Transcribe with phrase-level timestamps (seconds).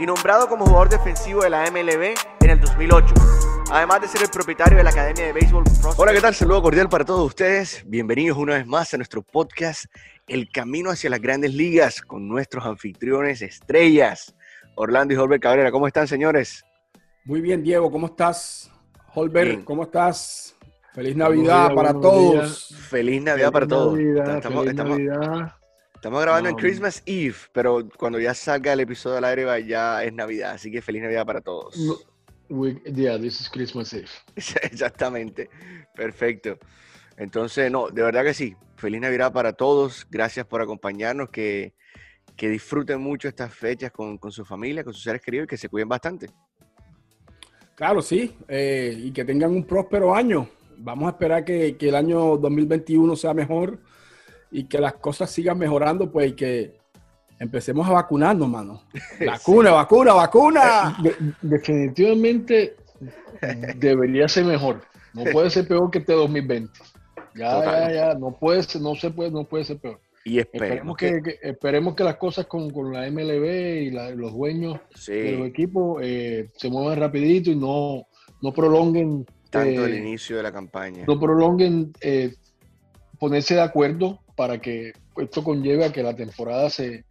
[0.00, 3.14] y nombrado como jugador defensivo de la MLB en el 2008.
[3.70, 5.64] Además de ser el propietario de la Academia de Béisbol.
[5.98, 6.34] Hola, ¿qué tal?
[6.34, 7.84] Saludo cordial para todos ustedes.
[7.86, 9.84] Bienvenidos una vez más a nuestro podcast
[10.26, 14.34] El Camino hacia las Grandes Ligas con nuestros anfitriones estrellas,
[14.74, 15.70] Orlando y Holbert Cabrera.
[15.70, 16.64] ¿Cómo están, señores?
[17.26, 17.90] Muy bien, Diego.
[17.90, 18.72] ¿Cómo estás?
[19.14, 20.56] Holbert, ¿cómo estás?
[20.94, 22.74] Feliz Navidad para todos.
[22.88, 23.98] Feliz Navidad para todos.
[23.98, 24.98] estamos, estamos,
[26.02, 30.52] grabando en Christmas Eve, pero cuando ya salga el episodio al aire ya es Navidad,
[30.52, 31.74] así que feliz Navidad para todos.
[32.94, 34.08] yeah, this is Christmas Eve.
[34.62, 35.50] Exactamente,
[35.94, 36.58] perfecto.
[37.16, 38.56] Entonces, no, de verdad que sí.
[38.76, 40.06] Feliz Navidad para todos.
[40.10, 41.28] Gracias por acompañarnos.
[41.28, 41.74] Que,
[42.34, 45.58] que disfruten mucho estas fechas con, con su familia, con sus seres queridos y que
[45.58, 46.30] se cuiden bastante.
[47.74, 48.34] Claro, sí.
[48.48, 50.48] Eh, y que tengan un próspero año
[50.82, 53.78] vamos a esperar que, el año 2021 sea mejor
[54.50, 56.78] y que las cosas sigan mejorando, pues que
[57.38, 58.82] empecemos a vacunarnos, mano.
[59.26, 60.96] Vacuna, vacuna, vacuna.
[61.04, 62.76] Eh, definitivamente
[63.76, 64.82] debería ser mejor.
[65.14, 66.70] No puede ser peor que este 2020.
[67.34, 68.14] Ya, ya, ya.
[68.14, 70.00] No puede ser, no se puede, no puede ser peor.
[70.24, 75.48] Y esperemos, que, esperemos que las cosas con, la MLB y los dueños de los
[75.48, 78.06] equipos eh, se muevan rapidito y no,
[78.42, 81.04] no prolonguen tanto el inicio de la campaña.
[81.08, 82.34] No prolonguen eh,
[83.18, 87.04] ponerse de acuerdo para que esto conlleve a que la temporada se,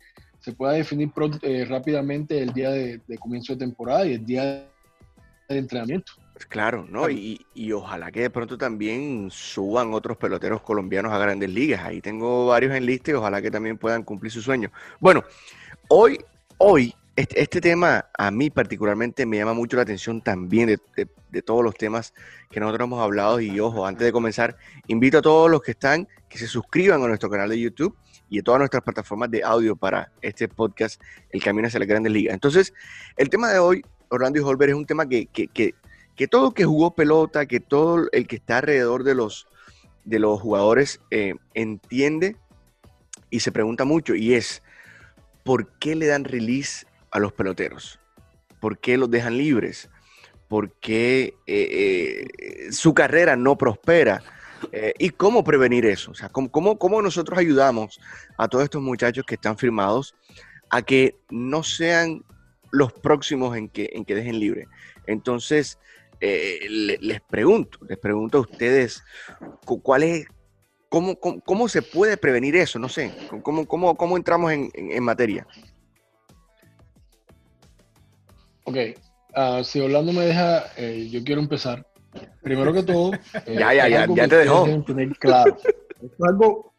[0.57, 1.11] pueda definir
[1.43, 4.67] eh, rápidamente el día de, comienzo de temporada y el día
[5.47, 6.13] de entrenamiento.
[6.33, 7.07] Pues claro, ¿no?
[7.07, 11.85] Y, ojalá que de pronto también suban otros peloteros colombianos a grandes ligas.
[11.85, 14.71] Ahí tengo varios en lista y ojalá que también puedan cumplir su sueño.
[14.99, 15.23] Bueno,
[15.87, 16.17] hoy,
[16.57, 21.61] hoy este, este, tema a mí particularmente me llama mucho la atención también de, todos
[21.65, 22.13] los temas
[22.49, 23.41] que nosotros hemos hablado.
[23.41, 24.55] Y ojo, antes de comenzar,
[24.87, 27.93] invito a todos los que están que se suscriban a nuestro canal de YouTube
[28.29, 32.13] y a todas nuestras plataformas de audio para este podcast, El Camino hacia la Grandes
[32.13, 32.33] Ligas.
[32.33, 32.73] Entonces,
[33.17, 35.75] el tema de hoy, Orlando y Holber, es un tema que, que, que,
[36.15, 39.45] que todo que jugó pelota, que todo el que está alrededor de los,
[40.05, 42.37] de los jugadores eh, entiende
[43.29, 44.63] y se pregunta mucho, y es,
[45.43, 47.99] ¿por qué le dan release a los peloteros?
[48.59, 49.89] ¿Por qué los dejan libres?
[50.47, 54.23] ¿Por qué eh, eh, su carrera no prospera?
[54.71, 56.11] Eh, ¿Y cómo prevenir eso?
[56.11, 57.99] O sea, ¿cómo, cómo, nosotros ayudamos
[58.37, 60.15] a todos estos muchachos que están firmados
[60.69, 62.23] a que no sean
[62.71, 64.67] los próximos en que, en que dejen libre?
[65.07, 65.79] Entonces,
[66.19, 69.03] les pregunto, les pregunto a ustedes,
[69.65, 70.27] ¿cuál es,
[70.89, 72.79] cómo, cómo, se puede prevenir eso?
[72.79, 75.47] No sé, ¿cómo, cómo, cómo entramos en, en materia?
[78.69, 78.77] Ok,
[79.35, 81.83] uh, si Orlando me deja, eh, yo quiero empezar.
[82.43, 83.13] Primero que todo,
[83.47, 84.83] eh, ya, ya, ya, ya te dejó.
[84.83, 85.57] Tener claro.
[85.57, 86.73] Esto es, algo,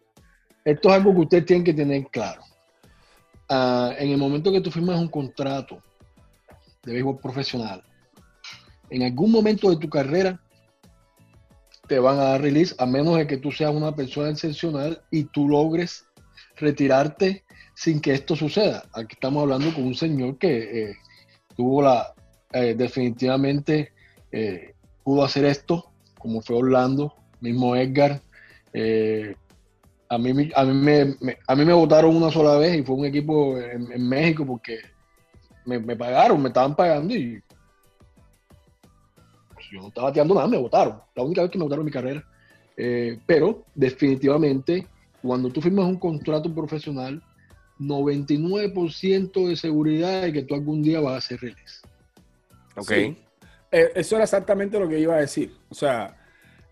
[0.64, 2.42] esto es algo que usted tiene que tener claro.
[3.48, 5.82] Uh, en el momento que tú firmas un contrato
[6.84, 7.82] de béisbol profesional,
[8.88, 10.40] en algún momento de tu carrera
[11.88, 15.24] te van a dar release, a menos de que tú seas una persona excepcional y
[15.24, 16.06] tú logres
[16.54, 17.42] retirarte
[17.74, 18.84] sin que esto suceda.
[18.92, 20.96] Aquí estamos hablando con un señor que eh,
[21.60, 22.14] tuvo la,
[22.54, 23.92] eh, definitivamente
[24.32, 24.72] eh,
[25.04, 27.12] pudo hacer esto, como fue Orlando,
[27.42, 28.22] mismo Edgar.
[28.72, 29.36] Eh,
[30.08, 33.04] a, mí, a, mí me, a mí me votaron una sola vez y fue un
[33.04, 34.78] equipo en, México porque
[35.66, 37.42] me, pagaron, me estaban pagando y
[39.52, 40.98] pues, yo no estaba tirando nada, me votaron.
[41.14, 42.24] La única vez que me votaron mi carrera.
[43.26, 44.86] pero definitivamente,
[45.20, 47.22] cuando tú firmas un contrato profesional,
[47.80, 51.80] 99% de seguridad de que tú algún día vas a hacer release.
[52.76, 52.90] Ok.
[52.92, 55.56] Eh, eso era exactamente lo que iba a decir.
[55.70, 56.16] O sea,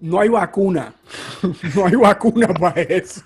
[0.01, 0.95] no hay vacuna.
[1.75, 3.25] no hay vacuna para eso.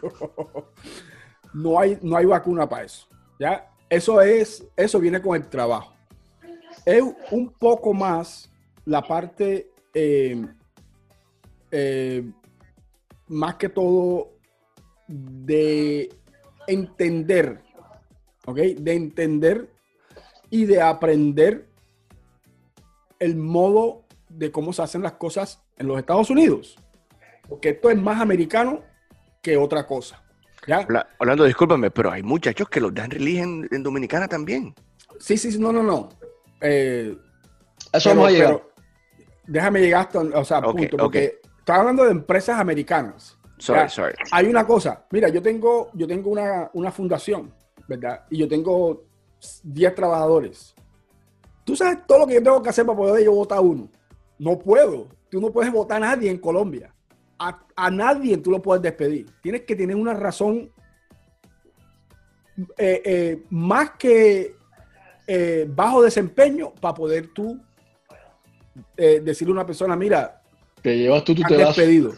[1.52, 3.08] no, hay, no hay vacuna para eso.
[3.38, 3.68] ¿Ya?
[3.90, 5.92] Eso es, eso viene con el trabajo.
[6.86, 8.50] Es un poco más
[8.84, 10.44] la parte eh,
[11.70, 12.30] eh,
[13.28, 14.32] más que todo
[15.08, 16.10] de
[16.66, 17.60] entender
[18.46, 18.56] ¿ok?
[18.56, 19.70] De entender
[20.50, 21.68] y de aprender
[23.18, 26.76] el modo de cómo se hacen las cosas en los Estados Unidos.
[27.48, 28.82] Porque esto es más americano
[29.40, 30.22] que otra cosa.
[30.66, 30.86] ¿ya?
[31.18, 34.74] Hablando, discúlpame, pero hay muchachos que los dan religión en, Dominicana también.
[35.18, 36.08] sí, sí, no, no, no.
[36.60, 37.16] Eh,
[37.92, 38.48] Eso pero- vamos a llegar.
[38.48, 38.72] pero
[39.46, 43.36] déjame llegar hasta, o sea, punto, porque estaba hablando de empresas americanas.
[43.58, 44.14] Sorry, sorry.
[44.32, 47.52] Hay una cosa, mira, yo tengo, yo tengo una, una fundación,
[47.88, 48.24] ¿verdad?
[48.30, 49.04] Y yo tengo
[49.62, 50.74] 10 trabajadores.
[51.64, 53.88] Tú sabes todo lo que yo tengo que hacer para poder yo votar uno.
[54.38, 55.08] No puedo.
[55.30, 56.94] Tú no puedes votar a nadie en Colombia.
[57.38, 59.26] A, a nadie tú lo puedes despedir.
[59.42, 60.70] Tienes que tener una razón
[62.76, 64.54] eh, eh, más que
[65.26, 67.58] eh, bajo desempeño para poder tú
[68.96, 70.42] eh, decirle a una persona, mira,
[70.82, 71.68] Te llevas tú tu han telazo.
[71.80, 72.12] despedido.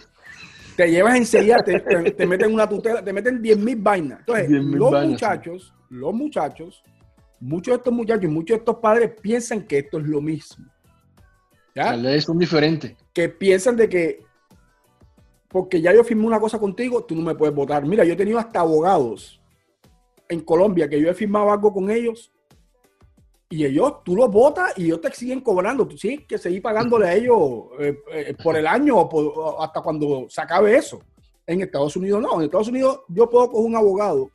[0.76, 4.21] Te llevas enseguida, te, te- te meten una tutela, te meten 10 mil vainas.
[4.21, 6.82] Entonces, 10.000 los vainas, muchachos, los muchachos,
[7.41, 10.67] muchos de estos muchachos y muchos de estos padres piensan que esto es lo mismo.
[11.76, 11.93] ¿Ya?
[11.93, 12.94] Las leyes son diferentes.
[13.12, 14.21] que piensan de que
[15.49, 17.87] porque ya yo firmé una cosa contigo, tú no me puedes votar.
[17.87, 19.41] Mira, yo he tenido hasta abogados
[20.29, 22.32] en Colombia que yo he firmado algo con ellos
[23.50, 25.87] y ellos, tú los votas y ellos te siguen cobrando.
[25.87, 27.38] Tú tienes que seguir pagándole a ellos
[27.79, 31.00] eh, eh, por el año o, por- o hasta cuando se acabe eso.
[31.46, 32.37] En Estados Unidos no.
[32.37, 34.31] En Estados Unidos yo puedo coger un abogado,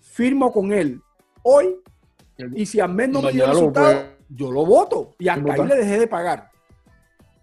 [0.00, 1.00] firmo con él
[1.42, 1.76] hoy
[2.54, 5.68] y si al mes no me dio resultado, puede- yo lo voto y hasta ahí
[5.68, 6.50] le dejé de pagar.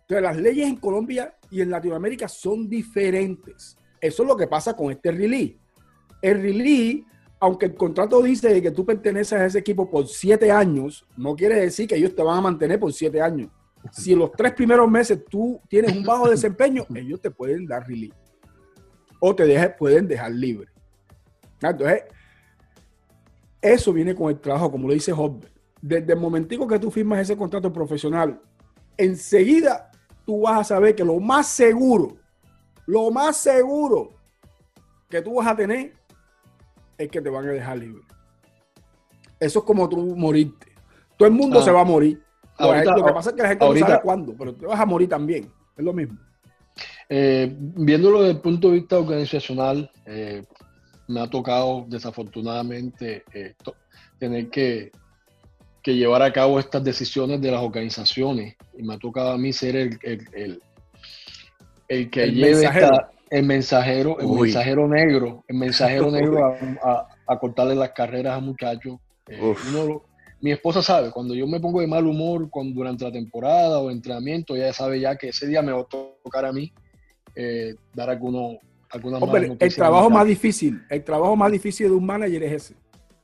[0.01, 3.77] Entonces, las leyes en Colombia y en Latinoamérica son diferentes.
[4.01, 5.57] Eso es lo que pasa con este release.
[6.21, 7.03] El release,
[7.43, 11.59] aunque el contrato dice que tú perteneces a ese equipo por siete años, no quiere
[11.59, 13.49] decir que ellos te van a mantener por siete años.
[13.91, 17.85] Si en los tres primeros meses tú tienes un bajo desempeño, ellos te pueden dar
[17.85, 18.15] release.
[19.19, 20.69] O te pueden dejar libre.
[21.61, 22.03] Ah, Entonces,
[23.61, 25.53] eso viene con el trabajo, como lo dice Hotbert.
[25.81, 28.39] Desde el momentico que tú firmas ese contrato profesional,
[28.95, 29.91] enseguida
[30.25, 32.15] tú vas a saber que lo más seguro,
[32.85, 34.11] lo más seguro
[35.09, 36.02] que tú vas a tener
[36.97, 38.01] es que te van a dejar libre.
[39.39, 40.67] Eso es como tú morirte.
[41.17, 41.63] Todo el mundo Ah.
[41.63, 42.21] se va a morir.
[42.59, 44.65] Lo- Ahorita- lo que pasa es que la gente ahorita- no sabe cuándo, pero te
[44.65, 45.51] vas a morir también.
[45.77, 46.17] Es lo mismo.
[47.09, 50.43] Eh, viéndolo desde el punto de vista organizacional, eh,
[51.07, 53.75] me ha tocado desafortunadamente eh, to-
[54.19, 54.91] tener que,
[55.81, 59.51] que llevar a cabo estas decisiones de las organizaciones y me ha tocado a mí
[59.51, 60.61] ser el, el- el-
[61.89, 64.41] el que El lleve esta- el mensajero, el Uy.
[64.41, 68.97] mensajero negro, el mensajero negro a, a- a cortarle las carreras a muchachos.
[69.27, 69.53] Eh,
[70.41, 73.89] mi esposa sabe, cuando yo me pongo de mal humor cuando, durante la temporada o
[73.89, 75.85] entrenamiento, ella sabe ya que ese día me va a
[76.23, 76.71] tocar a mí
[77.33, 78.59] eh, dar alguno,
[78.91, 82.51] algunas malas Hombre, el trabajo más difícil, el trabajo más difícil de un manager es
[82.51, 82.75] ese.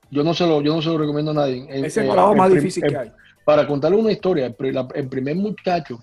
[0.09, 1.67] Yo no se lo, yo no se lo recomiendo a nadie.
[1.69, 3.11] Es el eh, trabajo el más difícil que hay.
[3.45, 5.99] Para contarle una historia, el, pri- la- el primer muchacho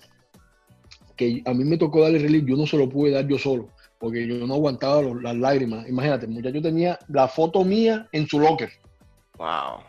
[1.17, 3.69] que a mí me tocó darle relief, yo no se lo pude dar yo solo,
[3.99, 5.87] porque yo no aguantaba los- las lágrimas.
[5.87, 8.69] Imagínate, muchacho tenía la foto mía en su locker.
[9.37, 9.79] Wow.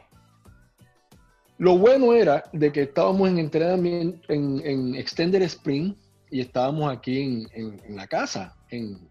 [1.58, 5.94] Lo bueno era de que estábamos en entrenamiento en, en Extended Spring
[6.31, 9.08] y estábamos aquí en, en- en la casa, en,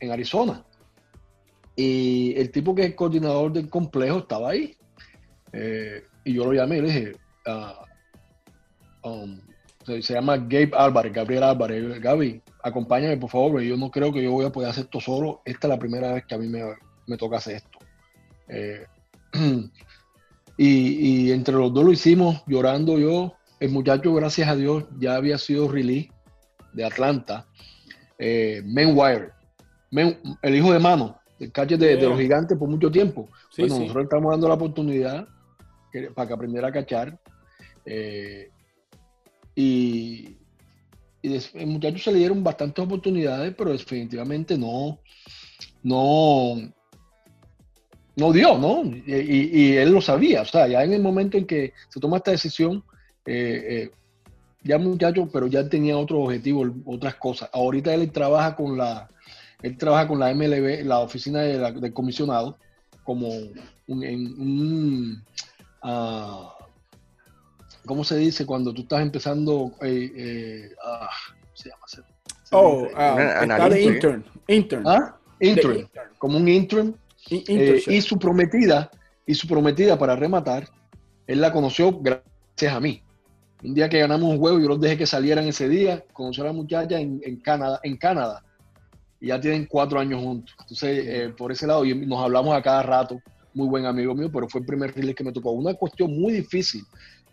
[0.00, 0.64] en Arizona.
[1.76, 4.76] Y el tipo que es el coordinador del complejo estaba ahí.
[5.52, 7.12] Eh, y yo lo llamé y le dije,
[9.02, 9.40] um,
[9.84, 12.00] se, se llama Gabe Álvarez, Gabriel Álvarez.
[12.00, 15.00] Gaby, acompáñame por favor, porque yo no creo que yo voy a poder hacer esto
[15.00, 15.40] solo.
[15.44, 16.62] Esta es la primera vez que a mí me,
[17.06, 17.78] me toca hacer esto.
[18.48, 18.84] Eh,
[20.56, 20.68] y,
[21.28, 23.34] y entre los dos lo hicimos llorando yo.
[23.58, 26.10] El muchacho, gracias a Dios, ya había sido release
[26.72, 27.46] de Atlanta.
[28.18, 29.30] Eh, Wire,
[30.42, 33.28] el hijo de mano, el catcher de, de los gigantes por mucho tiempo.
[33.50, 33.80] Sí, bueno, sí.
[33.82, 35.26] nosotros estamos dando la oportunidad
[35.92, 37.18] que- para que aprendiera a cachar.
[37.84, 38.50] Eh,
[39.60, 40.36] y
[41.22, 44.98] y des- el muchacho se le dieron bastantes oportunidades, pero definitivamente no,
[45.82, 46.56] no,
[48.16, 48.82] no dio, ¿no?
[48.84, 52.30] Y, él lo sabía, o sea, ya en el momento en que se toma esta
[52.30, 52.82] decisión,
[53.26, 53.90] eh, eh,
[54.62, 57.50] ya muchacho, pero ya tenía otro objetivo, otras cosas.
[57.52, 59.08] Ahorita él trabaja con la,
[59.62, 62.58] él trabaja con la MLB, la oficina de la- del comisionado,
[63.04, 63.28] como
[63.88, 65.22] un,
[65.82, 66.54] ah,
[67.86, 69.72] ¿cómo se dice cuando tú estás empezando?
[69.82, 71.08] eh, eh, ah,
[71.40, 71.82] ¿cómo se llama?
[71.86, 71.96] Se-
[72.44, 74.24] se Oh, está de analista, intern.
[74.48, 74.82] Intern.
[74.86, 75.16] ¿Ah?
[75.38, 76.10] De Intern, intern.
[76.18, 76.96] como un intern.
[77.30, 78.90] In- eh, y su prometida,
[79.26, 80.68] y su prometida para rematar,
[81.26, 83.02] él la conoció gracias a mí.
[83.62, 86.46] Un día que ganamos un juego, yo los dejé que salieran ese día, conoció a
[86.46, 88.42] la muchacha en, en Canadá, en Canadá,
[89.20, 90.54] y ya tienen cuatro años juntos.
[90.60, 93.20] Entonces, eh, por ese lado, y nos hablamos a cada rato,
[93.52, 95.50] muy buen amigo mío, pero fue el primer release que me tocó.
[95.52, 96.82] Una cuestión muy difícil,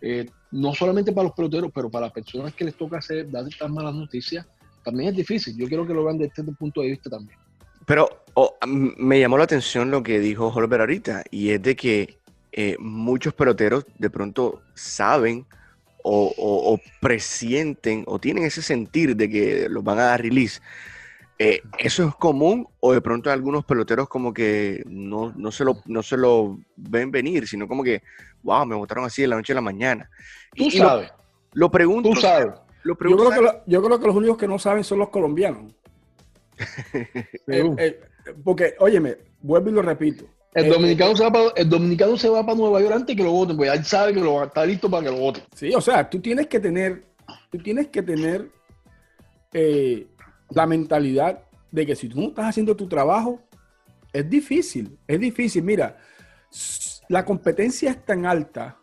[0.02, 3.46] eh, no solamente para los peloteros, pero para las personas que les toca hacer, dar
[3.46, 4.46] estas malas noticias,
[4.84, 5.56] también es difícil.
[5.56, 7.38] Yo quiero que lo vean desde este punto de vista también.
[7.84, 12.18] Pero oh, me llamó la atención lo que dijo Holber ahorita, y es de que
[12.52, 15.46] eh, muchos peloteros de pronto saben
[16.02, 20.60] o, presienten o tienen ese sentir de que los van a dar release.
[21.40, 25.80] Eh, ¿Eso es común o de pronto algunos peloteros como que no, no, se lo,
[25.86, 28.02] no se lo ven venir, sino como que,
[28.42, 30.10] wow, me votaron así de la noche a la mañana?
[30.56, 31.12] Tú sabes.
[31.52, 32.10] lo, pregunto.
[32.10, 32.54] Tú sabes.
[32.84, 35.72] yo, creo que yo creo que los únicos que no saben son los colombianos.
[37.46, 38.00] Eh, eh,
[38.44, 40.24] porque, óyeme, vuelvo y lo repito.
[40.52, 43.22] El eh, dominicano, se va para, el dominicano se va para Nueva York antes que
[43.22, 45.44] lo voten, porque él sabe que lo, está listo para que lo voten.
[45.54, 47.04] Sí, o sea, tú tienes que tener,
[47.50, 48.50] tú tienes que tener
[50.50, 53.40] la mentalidad de que si tú no estás haciendo tu trabajo,
[54.12, 55.62] es difícil, es difícil.
[55.62, 55.98] Mira,
[57.08, 58.78] la competencia es tan alta,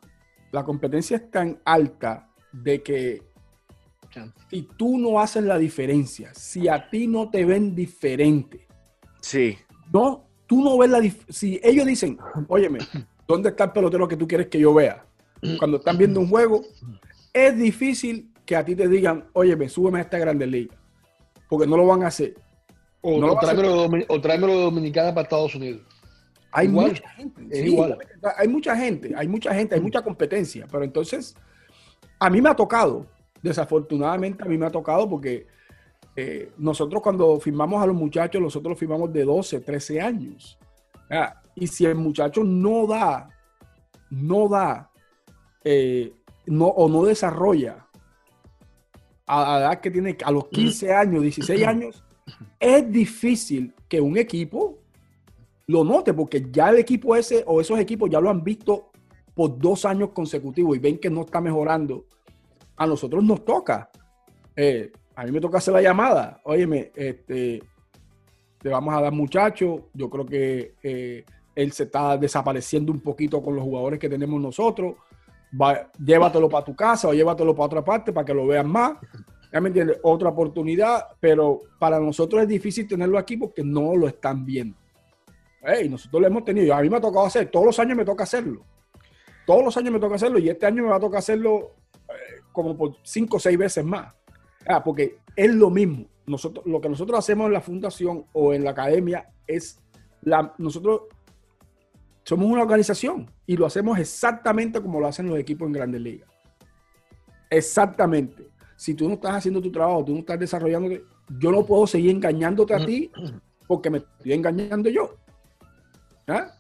[0.52, 3.22] la competencia es tan alta de que
[4.50, 8.68] si tú no haces la diferencia, si a ti no te ven diferente,
[9.20, 9.58] sí.
[9.92, 12.18] no, tú no ves la Si ellos dicen,
[12.48, 12.80] óyeme,
[13.28, 15.06] ¿dónde está el pelotero que tú quieres que yo vea?
[15.60, 16.64] Cuando están viendo un juego,
[17.34, 20.76] es difícil que a ti te digan, óyeme, súbeme a esta grande liga.
[21.50, 22.36] Porque no lo van a hacer.
[23.02, 25.82] O, no tráemelo, de Dominicana para Estados Unidos.
[26.52, 27.68] Hay mucha gente.
[27.68, 27.98] igual.
[28.38, 30.66] Hay mucha gente, hay mucha gente, hay mucha competencia.
[30.72, 31.36] Pero entonces,
[32.20, 33.06] a mí me ha tocado
[33.46, 35.46] desafortunadamente a mí me ha tocado porque
[36.16, 40.58] eh, nosotros cuando firmamos a los muchachos, nosotros los firmamos de 12, 13 años.
[41.56, 43.30] Y si el muchacho no da,
[44.10, 44.90] no da,
[45.64, 46.14] eh,
[46.48, 47.85] no, o no desarrolla
[49.26, 52.04] a la edad que tiene, a los 15 años, 16 años,
[52.60, 54.80] es difícil que un equipo
[55.68, 58.92] lo note, porque ya el equipo ese o esos equipos ya lo han visto
[59.34, 62.06] por dos años consecutivos y ven que no está mejorando
[62.78, 63.90] a nosotros nos toca.
[64.56, 66.42] Eh, a mí me toca hacer la llamada.
[66.44, 67.62] Óyeme, este,
[68.60, 69.90] te vamos a dar muchacho.
[69.94, 74.42] Yo creo que eh, él se está desapareciendo un poquito con los jugadores que tenemos
[74.42, 74.96] nosotros.
[76.00, 78.98] Llévatelo para tu casa o llévatelo para otra parte para que lo vean más.
[79.52, 80.00] ¿Ya me entiendes?
[80.04, 84.78] Otra oportunidad, pero para nosotros es difícil tenerlo aquí porque no lo están viendo.
[85.62, 86.76] Hey, nosotros lo hemos tenido.
[86.76, 88.66] A mí me ha tocado hacer, todos los años me toca hacerlo.
[89.46, 91.76] Todos los años me toca hacerlo y este año me va a tocar hacerlo
[92.52, 94.14] como por cinco o seis veces más.
[94.68, 96.06] Ah, porque es lo mismo.
[96.26, 99.80] Nosotros, lo que nosotros hacemos en la fundación o en la academia es
[100.22, 101.02] la, nosotros
[102.24, 106.30] somos una organización y lo hacemos exactamente como lo hacen los equipos en grandes ligas.
[107.50, 108.48] Exactamente.
[108.76, 110.90] Si tú no estás haciendo tu trabajo, tú no estás desarrollando,
[111.40, 113.12] yo no puedo seguir engañándote a ti
[113.68, 115.16] porque me estoy engañando yo.
[116.28, 116.52] ¿Ah?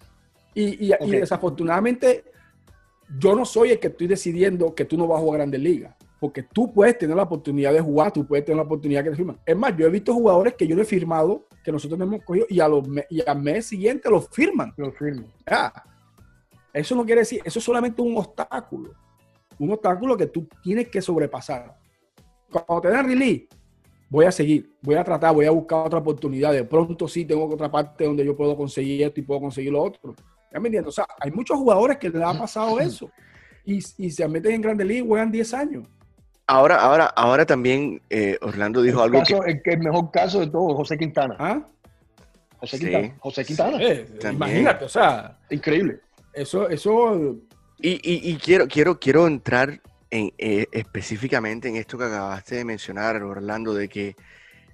[0.53, 2.23] Y, y, desafortunadamente
[3.19, 5.95] yo no soy el que estoy decidiendo que tú no vas a jugar Grandes Ligas.
[6.19, 9.15] Porque tú puedes tener la oportunidad de jugar, tú puedes tener la oportunidad que te
[9.17, 9.37] firman.
[9.45, 12.45] Es más, yo he visto jugadores que yo no he firmado, que nosotros hemos cogido,
[12.49, 14.73] y, a los, y al mes siguiente los firman.
[14.77, 15.25] Los firman.
[16.75, 18.93] Eso no quiere decir, eso es solamente un obstáculo.
[19.57, 21.77] Un obstáculo que tú tienes que sobrepasar.
[22.51, 23.47] Cuando te dan release,
[24.09, 26.51] voy a seguir, voy a tratar, voy a buscar otra oportunidad.
[26.51, 29.83] De pronto sí tengo otra parte donde yo puedo conseguir esto y puedo conseguir lo
[29.83, 30.15] otro.
[30.85, 33.09] O sea, hay muchos jugadores que le ha pasado eso
[33.65, 35.87] y, se meten en Grande Liga y juegan 10 años.
[36.47, 39.61] Ahora, ahora, ahora también eh, Orlando dijo algo que...
[39.65, 41.35] El, mejor caso de todo, José Quintana.
[41.39, 41.67] ¿Ah?
[42.57, 43.15] José Quintana.
[43.19, 43.79] José Quintana.
[44.31, 45.37] imagínate, o sea...
[45.49, 45.99] Increíble.
[46.35, 47.37] Eso, eso...
[47.77, 53.73] Y, quiero, quiero, quiero entrar en, eh, específicamente en esto que acabaste de mencionar, Orlando,
[53.73, 54.15] de que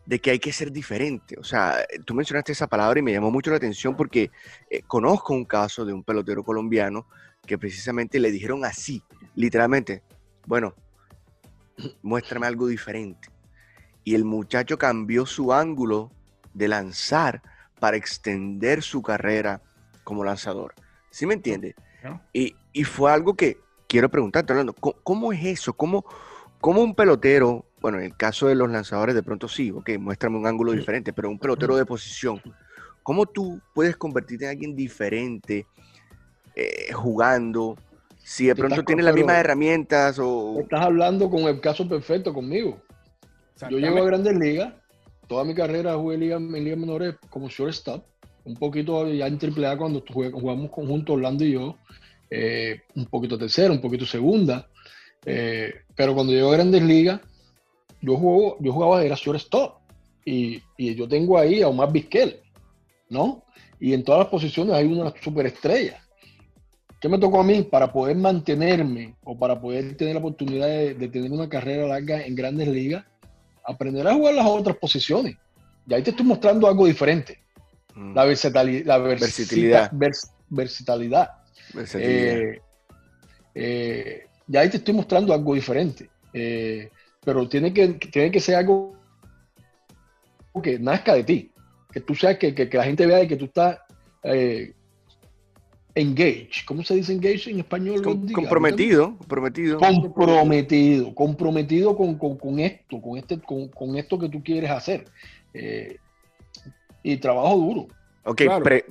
[0.05, 1.37] de que hay que ser diferente.
[1.39, 4.31] O sea, tú mencionaste esa palabra y me llamó mucho la atención porque
[4.69, 7.07] eh, conozco un caso de un pelotero colombiano
[7.45, 9.03] que precisamente le dijeron así,
[9.35, 10.03] literalmente,
[10.45, 10.75] bueno,
[12.01, 13.29] muéstrame algo diferente.
[14.03, 16.11] Y el muchacho cambió su ángulo
[16.53, 17.41] de lanzar
[17.79, 19.61] para extender su carrera
[20.03, 20.73] como lanzador.
[21.11, 21.75] ¿Sí me entiende?
[22.33, 25.73] Y, fue algo que quiero preguntarte, Orlando, ¿cómo, es eso?
[25.73, 26.03] ¿Cómo,
[26.59, 30.37] ¿Cómo un pelotero bueno, en el caso de los lanzadores de pronto sí, ok, muéstrame
[30.37, 32.39] un ángulo diferente, pero un pelotero de posición,
[33.01, 35.65] ¿cómo tú puedes convertirte en alguien diferente
[36.55, 37.75] eh, jugando?
[38.19, 40.59] Si de pronto tienes las mismas herramientas o...
[40.59, 42.79] Estás hablando con el caso perfecto conmigo.
[43.67, 44.73] Yo llego a Grandes Ligas,
[45.27, 48.05] toda mi carrera jugué en, Liga, en Ligas Menores como shortstop,
[48.45, 51.77] un poquito ya en AAA cuando jugamos conjunto Orlando y yo,
[52.29, 54.67] eh, un poquito tercera, un poquito segunda,
[55.25, 57.21] eh, pero cuando llego a Grandes Ligas,
[58.01, 59.77] yo, yo jugaba de shortstop
[60.25, 62.39] y, y yo tengo ahí a Omar Vizquel,
[63.09, 63.43] ¿no?
[63.79, 66.01] Y en todas las posiciones hay una superestrella.
[67.01, 67.63] ¿Qué me tocó a mí?
[67.63, 72.35] Para poder mantenerme o para poder tener la oportunidad de, tener una carrera larga en
[72.35, 73.03] grandes ligas,
[73.65, 75.35] aprender a jugar las otras posiciones.
[75.87, 77.39] Y ahí te estoy mostrando algo diferente.
[77.95, 78.15] Mm.
[78.15, 79.91] La, versatilidad, la versatilidad.
[80.49, 81.29] versatilidad.
[81.95, 82.61] Eh,
[83.55, 86.09] eh, ya ahí te estoy mostrando algo diferente.
[86.33, 86.89] Eh,
[87.23, 88.95] pero tiene que, tiene que ser algo
[90.61, 91.51] que nazca de ti.
[91.91, 93.79] Que tú seas que, que, la gente vea que tú estás
[95.93, 96.63] engage.
[96.65, 98.01] ¿Cómo se dice engage en español?
[98.01, 99.77] comprometido, comprometido.
[99.77, 105.05] Comprometido, comprometido con, con, esto, con, este, con, esto que tú quieres hacer.
[107.03, 107.87] Y trabajo duro.
[108.23, 108.43] Ok,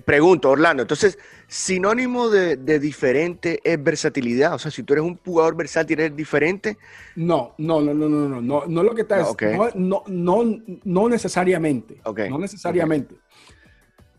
[0.05, 0.83] pregunto, Orlando.
[0.83, 4.55] Entonces, sinónimo de, diferente es versatilidad.
[4.55, 6.79] O sea, si tú eres un jugador versátil, ¿eres diferente?
[7.15, 10.43] No, no, no, no, no, no, no, no es lo que está no, no, no,
[10.85, 12.01] no, necesariamente.
[12.29, 13.15] No necesariamente.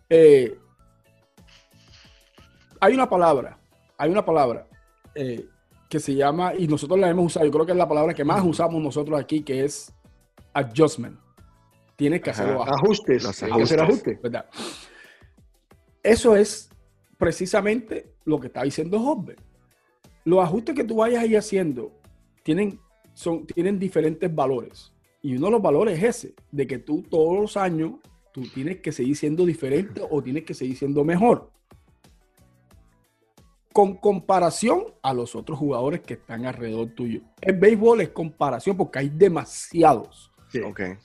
[0.10, 0.58] Eh,
[2.80, 3.58] hay una palabra,
[3.98, 4.66] hay una palabra
[5.14, 5.46] eh,
[5.90, 8.24] que se llama, y nosotros la hemos usado, yo creo que es la palabra que
[8.24, 9.94] más usamos nosotros aquí, que es
[10.54, 11.18] adjustment.
[12.02, 13.24] Tienes que hacer ajustes.
[13.24, 13.78] ajustes.
[13.78, 14.20] ajustes.
[14.24, 14.50] ¿verdad?
[16.02, 16.68] Eso es
[17.16, 19.36] precisamente lo que está diciendo Hobbe.
[20.26, 21.92] Los ajustes que tú vayas ahí haciendo
[22.42, 22.80] tienen,
[23.14, 24.92] son, tienen diferentes valores.
[25.22, 28.00] Y uno de los valores es ese, de que tú todos los años
[28.34, 31.52] tú tienes que seguir siendo diferente o tienes que seguir siendo mejor.
[33.72, 37.22] Con comparación a los otros jugadores que están alrededor tuyo.
[37.40, 40.31] El béisbol es comparación porque hay demasiados.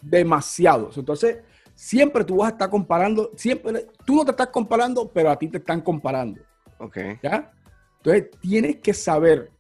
[0.03, 0.97] Demasiados.
[0.97, 1.39] Entonces,
[1.75, 5.49] siempre tú vas a estar comparando, siempre, tú no te estás comparando, pero a ti
[5.49, 6.41] te están comparando.
[6.79, 6.97] Ok.
[7.23, 7.53] ¿Ya?
[7.99, 9.51] Entonces, tienes que saber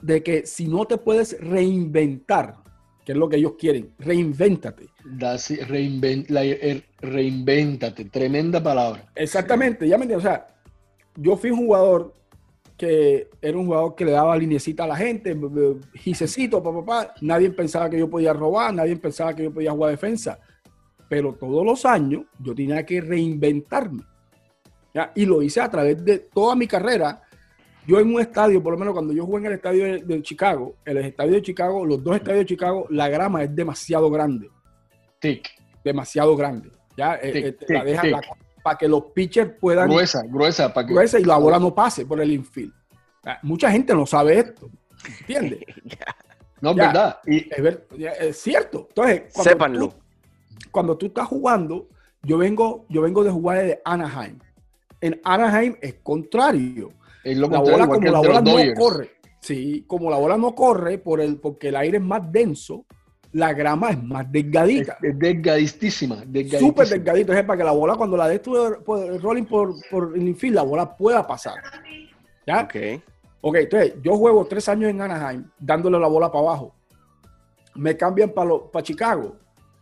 [0.00, 2.56] de que si no te puedes reinventar,
[3.04, 4.88] que es lo que ellos quieren, reinvéntate.
[5.66, 9.10] reinvent, er, reinvéntate, tremenda palabra.
[9.14, 10.26] Exactamente, ya me entiendes.
[10.26, 10.46] O sea,
[11.16, 12.14] yo fui un jugador
[12.82, 15.36] que era un jugador que le daba linecita a la gente,
[15.94, 17.14] gisecito, papá, papá.
[17.20, 20.38] Nadie pensaba que yo podía robar, nadie pensaba que yo podía jugar defensa
[21.12, 24.02] pero todos los años yo tenía que reinventarme.
[25.14, 27.20] Y lo hice a través de toda mi carrera.
[27.86, 30.76] Yo en un estadio, por lo menos cuando yo jugué en el estadio de, Chicago,
[30.86, 34.48] el estadio de Chicago, los dos estadios de Chicago, la grama es demasiado grande.
[35.18, 35.50] Tic.
[35.84, 36.70] Demasiado grande.
[36.96, 37.16] ¿ya?
[37.16, 37.84] Eh, eh, la
[38.62, 39.88] para que los pitchers puedan...
[39.88, 40.72] Gruesa, gruesa.
[40.72, 40.92] Para que...
[40.92, 42.72] Gruesa y la bola no pase por el infield.
[43.42, 44.68] Mucha gente no sabe esto.
[45.20, 45.60] ¿Entiendes?
[46.60, 47.18] no, es verdad.
[47.26, 47.48] Y...
[47.54, 48.86] Es, cierto.
[48.88, 49.94] Entonces, Sépanlo
[50.72, 51.88] cuando tú estás jugando,
[52.22, 54.38] yo vengo, yo vengo de jugar de Anaheim.
[55.00, 56.88] En Anaheim es contrario.
[57.22, 61.36] la bola, como la bola no corre, sí, como la bola no corre por el,
[61.38, 62.86] porque el aire es más denso,
[63.32, 64.98] la grama es más delgadita.
[65.02, 66.24] Es, delgadísima.
[66.58, 67.32] Súper delgadito.
[67.32, 70.62] Es para que la bola, cuando la des el rolling por, por el infield, la
[70.62, 71.54] bola pueda pasar.
[72.46, 72.62] ¿Ya?
[72.62, 73.02] Ok.
[73.40, 76.74] Ok, entonces yo juego tres años en Anaheim dándole la bola para abajo.
[77.74, 79.36] Me cambian para Chicago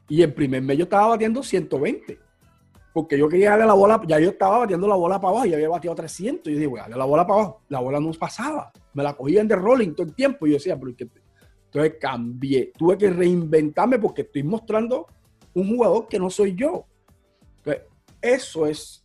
[0.09, 2.19] y en primer mes yo estaba batiendo 120.
[2.93, 5.55] Porque yo quería darle la bola, ya yo estaba batiendo la bola para abajo y
[5.55, 6.47] había batido 300.
[6.47, 7.63] Y yo dije, voy a darle la bola para abajo.
[7.69, 8.73] La bola no pasaba.
[8.95, 10.47] Me la cogían de rolling todo el tiempo.
[10.47, 11.09] Y yo decía, pero ¿qué?
[11.71, 12.73] Entonces cambié.
[12.77, 15.07] Tuve que reinventarme porque estoy mostrando
[15.55, 16.87] un jugador que no soy yo.
[17.59, 17.85] Entonces,
[18.21, 19.05] eso es.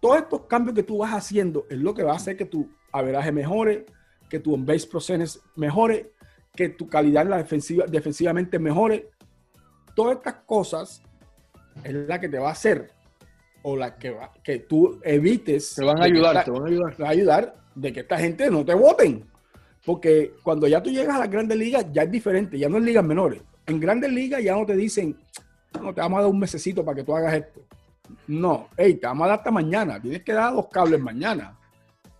[0.00, 2.70] Todos estos cambios que tú vas haciendo es lo que va a hacer que tu
[2.92, 3.86] averaje mejore,
[4.30, 6.12] que tu on-base process mejore,
[6.54, 9.10] que tu calidad en la defensiva, defensivamente mejore
[9.96, 11.02] todas estas cosas
[11.82, 12.92] es la que te va a hacer
[13.62, 15.74] o la que va, que tú evites.
[15.74, 16.94] Te van a ayudar, te van a ayudar.
[16.94, 19.26] Te va a ayudar de que esta gente no te voten.
[19.86, 22.82] Porque cuando ya tú llegas a las grandes ligas, ya es diferente, ya no es
[22.82, 23.40] ligas menores.
[23.66, 25.16] En grandes ligas ya no te dicen,
[25.80, 27.60] no, te vamos a dar un mesecito para que tú hagas esto.
[28.26, 30.02] No, hey, te vamos a dar hasta mañana.
[30.02, 31.56] Tienes que dar dos cables mañana.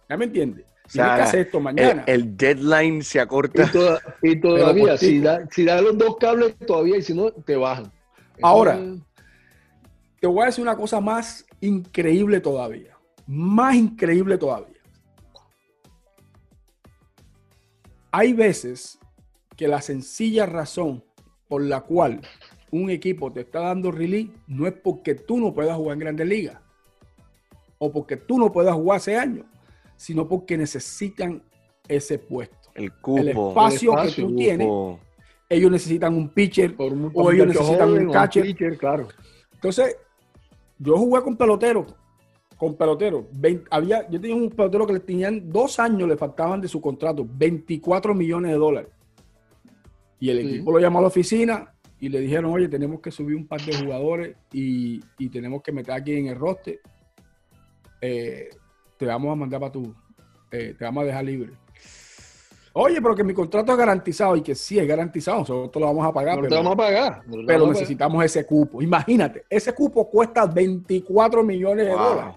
[0.08, 0.64] ¿Ya me entiendes?
[0.90, 2.04] Tienes que hacer esto mañana.
[2.06, 3.68] El, deadline se acorta.
[4.22, 7.90] Y, todavía, si da, si da los dos cables, todavía, y si no, te bajan.
[8.42, 8.78] Ahora,
[10.20, 12.96] te voy a decir una cosa más increíble todavía.
[13.26, 14.75] Más increíble todavía.
[18.18, 18.98] Hay veces
[19.58, 21.04] que la sencilla razón
[21.48, 22.22] por la cual
[22.70, 26.26] un equipo te está dando release no es porque tú no puedas jugar en Grandes
[26.26, 26.58] Ligas
[27.76, 29.44] o porque tú no puedas jugar ese año
[29.96, 31.42] sino porque necesitan
[31.88, 32.70] ese puesto.
[32.74, 33.20] El cupo.
[33.20, 34.66] El espacio, que tú tienes.
[35.50, 38.78] Ellos necesitan un pitcher o ellos necesitan un catcher.
[38.78, 39.08] claro.
[39.52, 39.94] Entonces,
[40.78, 41.94] yo jugué con peloteros.
[42.56, 43.24] Con peloteros.
[43.70, 47.26] había, yo tenía un pelotero que le tenían dos años, le faltaban de su contrato,
[47.28, 48.90] 24 millones de dólares.
[50.18, 53.36] Y el equipo lo llamó a la oficina y le dijeron, oye, tenemos que subir
[53.36, 56.80] un par de jugadores y, y tenemos que meter aquí en el roster.
[58.00, 58.48] Eh,
[58.96, 59.94] te vamos a mandar para tu,
[60.50, 61.52] eh, te vamos a dejar libre.
[62.72, 66.06] Oye, pero que mi contrato es garantizado y que sí es garantizado, nosotros lo vamos
[66.06, 66.36] a pagar.
[66.36, 67.22] pero, te vamos a pagar.
[67.46, 68.82] pero necesitamos ese cupo.
[68.82, 72.34] Imagínate, ese cupo cuesta 24 millones de dólares.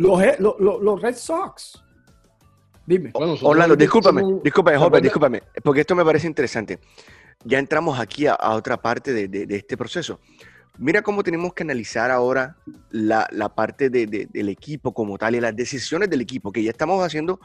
[0.00, 1.82] Los, los, los Red Sox.
[2.86, 3.10] Dime.
[3.14, 6.78] Orlando, discúlpame, discúlpame, discúlpame, porque esto me parece interesante.
[7.44, 10.18] Ya entramos aquí a, otra parte de, de, este proceso.
[10.78, 12.56] Mira cómo tenemos que analizar ahora
[12.90, 16.70] la, la parte de, del equipo como tal y las decisiones del equipo, que ya
[16.70, 17.38] estamos haciendo,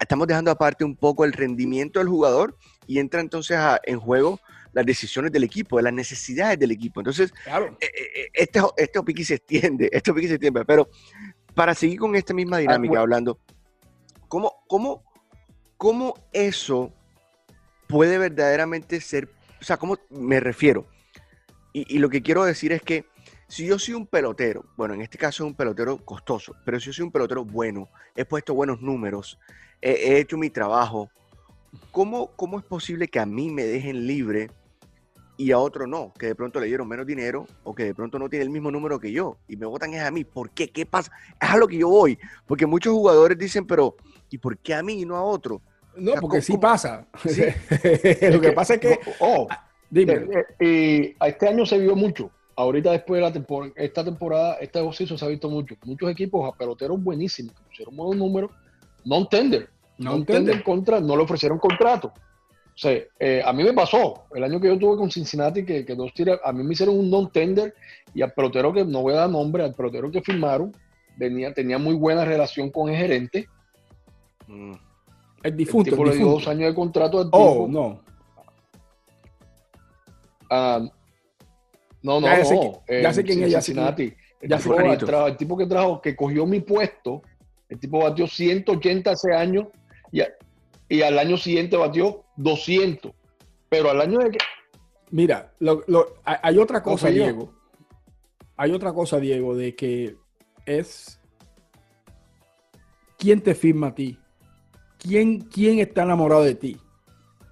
[0.00, 4.40] estamos dejando aparte un poco el rendimiento del jugador y entra entonces en juego
[4.72, 7.00] las decisiones del equipo, las necesidades del equipo.
[7.00, 7.76] Entonces, claro.
[7.80, 10.88] Eh, eh, eh, este, este piqui se extiende, este piqui se extiende, pero
[11.58, 13.40] para seguir con esta misma ah, dinámica hablando,
[14.28, 15.02] ¿cómo, cómo,
[15.76, 16.92] ¿cómo eso
[17.88, 19.28] puede verdaderamente ser,
[19.60, 20.86] o sea, cómo me refiero?
[21.72, 23.06] Y, lo que quiero decir es que
[23.48, 26.86] si yo soy un pelotero, bueno, en este caso es un pelotero costoso, pero si
[26.86, 29.36] yo soy un pelotero bueno, he puesto buenos números,
[29.82, 31.10] he, hecho mi trabajo,
[31.90, 34.48] ¿cómo, ¿cómo es posible que a mí me dejen libre
[35.38, 38.18] y a otro no, que de pronto le dieron menos dinero o que de pronto
[38.18, 40.24] no tiene el mismo número que yo y me votan es a mí.
[40.24, 40.68] ¿Por qué?
[40.68, 41.12] ¿Qué pasa?
[41.40, 42.18] Es a lo que yo voy.
[42.44, 43.96] Porque muchos jugadores dicen, pero
[44.30, 45.62] ¿y por qué a mí y no a otro?
[45.96, 47.06] No, porque sí pasa.
[48.30, 48.98] lo que pasa es que...
[49.20, 49.46] Oh,
[49.88, 50.14] dime.
[50.14, 52.32] Eh, eh, este año se vio mucho.
[52.56, 55.76] Ahorita después de la temporada, esta temporada, este ejercicio se ha visto mucho.
[55.84, 58.50] Muchos equipos a peloteros buenísimos, que pusieron buenos números,
[59.04, 59.70] non-tender.
[59.98, 62.12] Non-tender contra, no le ofrecieron contrato.
[62.78, 65.84] O sea, eh, a mí me pasó, el año que yo tuve con Cincinnati, que,
[65.84, 67.74] que dos tiras, a mí me hicieron un non-tender
[68.14, 70.70] y al pelotero que, no voy a dar nombre, al pelotero que firmaron,
[71.16, 73.48] venía, tenía muy buena relación con el gerente.
[74.46, 74.74] Mm.
[75.42, 75.90] El difunto.
[75.90, 77.64] El tipo le dio dos años de contrato al oh, tipo.
[77.64, 78.00] Oh, no.
[80.48, 80.80] Ah,
[82.00, 82.44] no, no, ya no.
[82.86, 84.14] Sé, ya sé quién es Cincinnati.
[84.40, 84.78] El, tipo,
[85.26, 87.22] el, tipo que trajo, que cogió mi puesto,
[87.68, 89.66] el tipo batió 180 hace años
[90.12, 90.22] y,
[90.88, 93.12] y al año siguiente batió 200.
[93.68, 94.38] Pero al año de que...
[95.10, 95.52] Mira,
[96.24, 97.52] hay otra cosa, Diego.
[98.56, 100.16] Hay otra cosa, Diego, de que
[100.66, 101.20] es
[103.16, 104.18] quién te firma a ti.
[104.98, 106.76] ¿Quién, quién está enamorado de ti?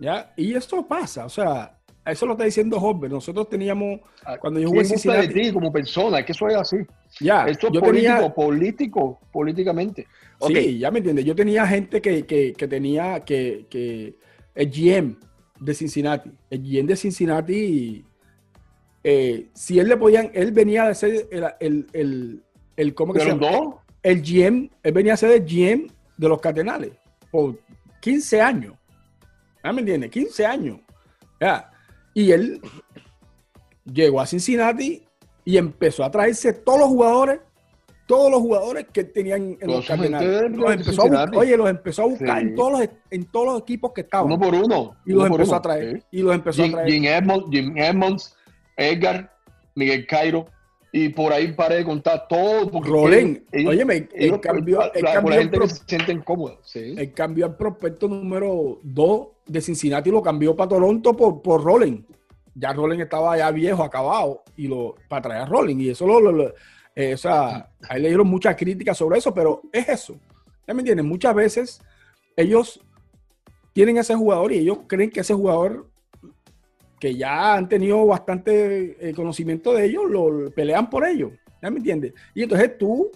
[0.00, 0.32] ¿Ya?
[0.36, 3.08] Y esto pasa, o sea, eso lo está diciendo Jorge.
[3.08, 6.24] Nosotros teníamos, ah, cuando yo jugué de ti como persona?
[6.24, 6.76] Que eso es así.
[7.20, 10.06] Ya, Esto es político, político, políticamente.
[10.46, 11.24] Sí, ya me entiendes.
[11.24, 12.22] Yo tenía gente que,
[12.68, 14.16] tenía que, que,
[14.54, 15.16] el GM
[15.60, 18.04] de Cincinnati, el GM de Cincinnati,
[19.02, 22.42] eh, si él le podían, él venía de ser el, el, el,
[22.76, 23.76] el ¿cómo que se llama?
[24.02, 26.92] El GM, él venía a ser el GM de los Cardenales
[27.30, 27.58] por
[28.00, 28.74] 15 años.
[29.62, 30.10] ¿Ya me entiendes?
[30.10, 30.80] 15 años.
[31.40, 31.70] ¿ya?
[32.14, 32.60] Y él
[33.84, 35.06] llegó a Cincinnati
[35.44, 37.40] y empezó a traerse todos los jugadores,
[38.06, 40.52] todos los jugadores que tenían en los Cardenales.
[41.34, 44.26] oye, los empezó a buscar en, todos los, en todos los equipos que estaban.
[44.26, 44.96] Uno por uno.
[45.04, 46.02] Y los empezó a traer.
[46.10, 46.88] Y los empezó a traer.
[46.88, 48.36] Jim Edmonds, Jim Edmonds,
[48.76, 49.32] Edgar,
[49.74, 50.46] Miguel Cairo.
[50.92, 52.70] Y por ahí paré de contar todo.
[52.80, 56.60] Rolén, oye, el cambio, el cambio, gente que se sienten cómodos.
[56.62, 56.94] ¿sí?
[56.96, 61.60] El cambio al prospecto número 2 de Cincinnati lo cambió para Toronto por, por
[62.58, 65.76] ya Rolling estaba ya viejo, acabado, y lo, para traer a Rolling.
[65.76, 66.52] Y eso lo,
[66.96, 70.16] eh, o sea, ahí le dieron muchas críticas sobre eso, pero es eso.
[70.66, 71.06] ¿Ya me entienden?
[71.06, 71.80] Muchas veces
[72.36, 72.80] ellos
[73.72, 75.88] tienen ese jugador y ellos creen que ese jugador
[76.98, 81.32] que ya han tenido bastante eh, conocimiento de ellos, lo pelean por ellos.
[81.62, 82.14] ¿Ya me entiendes?
[82.34, 83.12] Y entonces tú,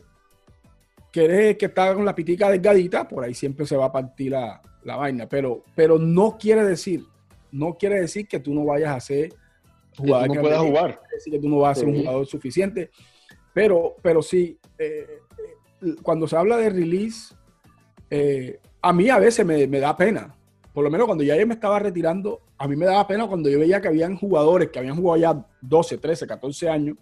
[1.11, 4.31] que eres que está con la pitica delgadita, por ahí siempre se va a partir
[4.31, 5.29] la, la vaina.
[5.29, 7.05] Pero, pero no quiere decir
[7.53, 9.35] no quiere decir que tú no vayas a ser
[9.97, 10.29] jugador.
[10.29, 11.01] Que no puedas jugar.
[11.12, 12.90] Decir que tú no vas a ser un jugador suficiente.
[13.52, 15.06] Pero, pero sí, eh,
[15.82, 17.34] eh, cuando se habla de release,
[18.08, 20.34] eh, a mí a veces me, da pena.
[20.72, 23.48] Por lo menos cuando ya yo me estaba retirando, a mí me daba pena cuando
[23.48, 26.96] yo veía que habían jugadores que habían jugado ya 12, 13, 14 años,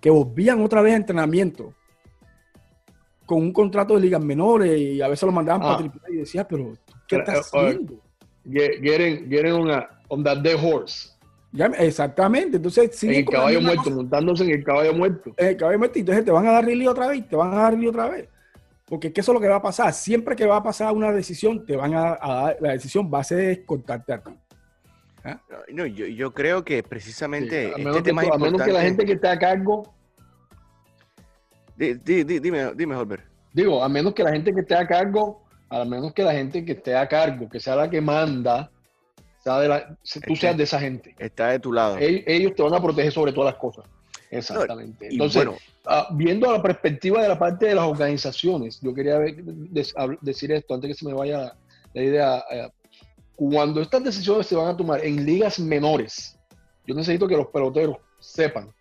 [0.00, 1.74] que volvían otra vez a entrenamiento
[3.26, 5.78] con un contrato de ligas menores y a veces lo mandaban para ah.
[5.78, 6.76] triple y decía, pero
[7.08, 8.00] ¿qué estás haciendo?
[8.44, 11.13] getting, getting on, a, on that dead horse.
[11.54, 15.32] Ya, exactamente, entonces En el caballo muerto, montándose en el caballo muerto.
[15.36, 17.56] En el caballo muerto, entonces te van a dar release otra vez, te van a
[17.56, 18.28] dar release otra vez.
[18.86, 19.92] Porque es que eso es lo que va a pasar.
[19.92, 23.24] Siempre que va a pasar una decisión, te van a, dar, la decisión va a
[23.24, 24.32] ser contarte a ti.
[25.22, 25.40] ¿Ah?
[25.72, 29.04] No, yo, yo, creo que precisamente a, este tema que, a menos que la gente
[29.04, 29.94] que esté a cargo.
[31.76, 32.96] dime, dime,
[33.52, 36.64] Digo, a menos que la gente que esté a cargo a menos que la gente
[36.64, 38.70] que esté a cargo, que sea la que manda,
[39.44, 41.14] sea de la, tú seas de esa gente.
[41.18, 41.98] Está de tu lado.
[41.98, 43.84] Ellos, te van a proteger sobre todas las cosas.
[44.30, 45.08] Exactamente.
[45.10, 45.46] Entonces,
[45.86, 49.18] ah, viendo la perspectiva de la parte de las organizaciones, yo quería
[50.22, 51.54] decir esto antes que se me vaya
[51.92, 52.44] la idea.
[52.50, 52.68] Eh,
[53.36, 56.38] cuando estas decisiones se van a tomar en ligas menores,
[56.86, 58.72] yo necesito que los peloteros sepan.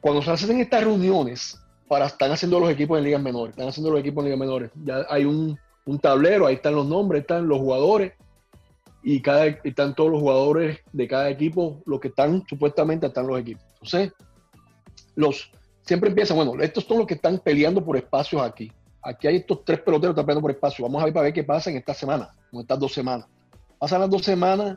[0.00, 3.90] Cuando se hacen estas reuniones, para están haciendo los equipos en ligas menores, están haciendo
[3.90, 4.70] los equipos en ligas menores.
[4.84, 8.12] Ya hay un, un tablero, ahí están los nombres, están los jugadores
[9.08, 13.38] y cada, están todos los jugadores de cada equipo, los que están supuestamente están los
[13.38, 13.62] equipos.
[13.74, 14.12] Entonces,
[15.14, 18.72] los siempre empiezan, bueno, estos son los que están peleando por espacios aquí.
[19.00, 20.84] Aquí hay estos tres peloteros que están peleando por espacio.
[20.84, 23.28] Vamos a ver para ver qué pasa en esta semana, en estas dos semanas.
[23.78, 24.76] Pasan las dos semanas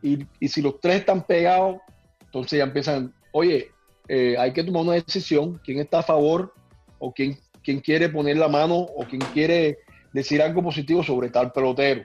[0.00, 1.78] y, y si los tres están pegados,
[2.26, 3.72] entonces ya empiezan, oye,
[4.06, 6.54] eh, hay que tomar una decisión, quién está a favor
[7.00, 9.78] o quién, quién quiere poner la mano o quién quiere
[10.12, 12.04] decir algo positivo sobre tal pelotero.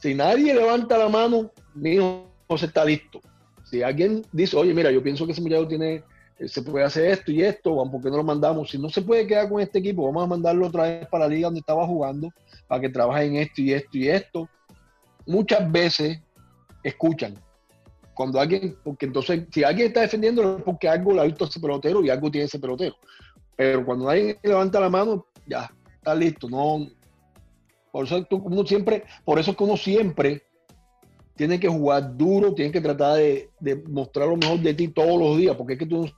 [0.00, 3.20] Si nadie levanta la mano, mi hijo se está listo.
[3.64, 6.02] Si alguien dice, oye, mira, yo pienso que ese muchacho tiene,
[6.38, 8.70] eh, se puede hacer esto y esto, ¿por qué no lo mandamos?
[8.70, 11.34] Si no se puede quedar con este equipo, vamos a mandarlo otra vez para la
[11.34, 12.30] liga donde estaba jugando,
[12.66, 14.48] para que trabaje en esto y esto y esto.
[15.26, 16.18] Muchas veces
[16.82, 17.34] escuchan,
[18.14, 21.60] cuando alguien, porque entonces, si alguien está defendiendo es porque algo le ha visto ese
[21.60, 22.96] pelotero y algo tiene ese pelotero.
[23.56, 26.48] Pero cuando alguien levanta la mano, ya, está listo.
[26.48, 26.86] No,
[27.92, 30.42] por eso uno siempre, por eso es que uno siempre
[31.36, 33.50] tiene que jugar duro, tiene que tratar de,
[33.88, 36.10] mostrar lo mejor de ti todos los días, porque es que tú no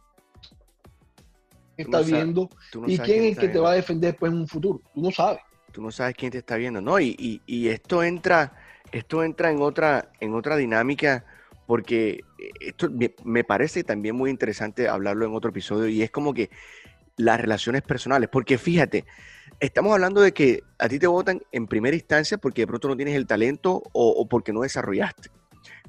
[1.76, 2.48] estás viendo
[2.86, 4.80] y quién es el que te va a defender después en un futuro.
[4.94, 5.40] Tú no sabes.
[5.70, 7.00] Tú no sabes quién te está viendo, ¿no?
[7.00, 8.52] Y, y esto entra,
[8.90, 11.24] esto entra en otra, en otra dinámica
[11.66, 12.24] porque
[12.60, 12.90] esto
[13.24, 16.50] me, parece también muy interesante hablarlo en otro episodio y es como que
[17.16, 19.04] las relaciones personales, porque fíjate,
[19.60, 22.96] estamos hablando de que a ti te votan en primera instancia porque de pronto no
[22.96, 25.30] tienes el talento o, porque no desarrollaste.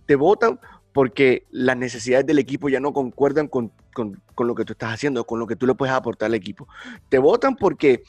[0.05, 0.59] Te votan
[0.91, 3.71] porque las necesidades del equipo ya no concuerdan con,
[4.37, 6.67] lo que tú estás haciendo, con lo que tú le puedes aportar al equipo.
[7.09, 8.03] Te votan porque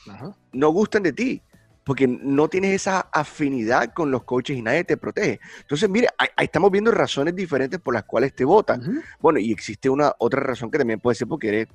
[0.52, 1.42] no gustan de ti
[1.84, 5.38] porque no tienes esa afinidad con los coaches y nadie te protege.
[5.60, 9.02] Entonces, mire, ahí, estamos viendo razones diferentes por las cuales te votan.
[9.20, 11.68] Bueno, y existe una otra razón que también puede ser porque eres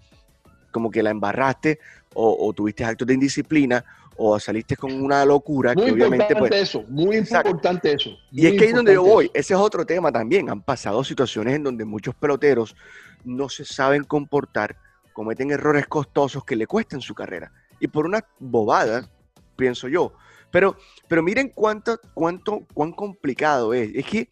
[0.71, 1.79] como que la embarraste
[2.13, 3.83] o, tuviste actos de indisciplina
[4.17, 8.11] o saliste con una locura muy que obviamente pues, eso, muy importante eso.
[8.31, 10.49] y es que ahí es donde yo voy, ese es otro tema también.
[10.49, 12.75] Han pasado situaciones en donde muchos peloteros
[13.23, 14.75] no se saben comportar,
[15.13, 17.51] cometen errores costosos que le cuestan su carrera.
[17.79, 19.09] Y por una bobada
[19.55, 20.13] pienso yo.
[20.51, 20.75] Pero,
[21.07, 23.91] pero miren cuánto, cuánto, cuán complicado es.
[23.93, 24.29] Es que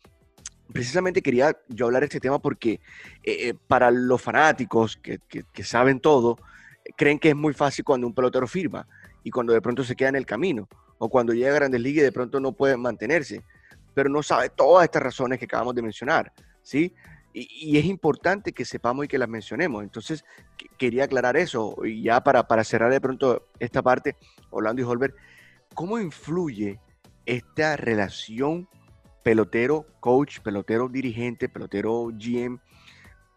[0.72, 2.74] precisamente quería yo hablar de este tema porque
[3.24, 6.38] eh, eh, para los fanáticos que, que, saben todo,
[6.96, 8.88] creen que es muy fácil cuando un pelotero firma
[9.24, 12.02] y cuando de pronto se queda en el camino o cuando llega a Grandes Ligas
[12.02, 13.44] y de pronto no puede mantenerse,
[13.94, 16.94] pero no sabe todas estas razones que acabamos de mencionar, ¿sí?
[17.34, 19.84] Y, es importante que sepamos y que las mencionemos.
[19.84, 20.26] Entonces,
[20.76, 21.76] quería aclarar eso.
[21.86, 24.16] Y ya para, para cerrar de pronto esta parte,
[24.50, 25.16] Orlando y Holbert,
[25.76, 26.80] ¿cómo influye
[27.28, 28.68] esta relación
[29.28, 32.60] pelotero-coach, pelotero-dirigente, pelotero-GM,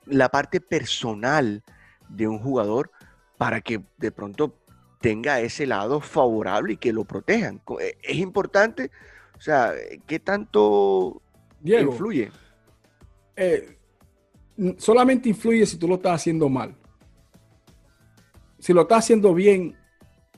[0.06, 1.64] la parte personal
[2.08, 2.92] de un jugador
[3.36, 4.54] para que de pronto
[5.00, 7.60] tenga ese lado favorable y que lo protejan?
[7.80, 8.92] Eh, es importante,
[9.36, 9.72] o sea,
[10.06, 11.20] ¿qué tanto
[11.64, 12.30] influye?
[13.34, 13.76] Eh,
[14.76, 16.72] solamente influye si tú lo estás haciendo mal.
[18.60, 19.76] Si lo estás haciendo bien,